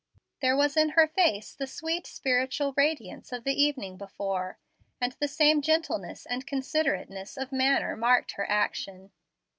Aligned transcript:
There 0.41 0.57
was 0.57 0.77
in 0.77 0.89
her 0.97 1.07
face 1.07 1.53
the 1.53 1.67
sweet 1.67 2.07
spiritual 2.07 2.73
radiance 2.75 3.31
of 3.31 3.43
the 3.43 3.53
evening 3.53 3.97
before, 3.97 4.57
and 4.99 5.11
the 5.19 5.27
same 5.27 5.61
gentleness 5.61 6.25
and 6.25 6.47
considerateness 6.47 7.37
of 7.37 7.51
manner 7.51 7.95
marked 7.95 8.31
her 8.31 8.49
action. 8.49 9.11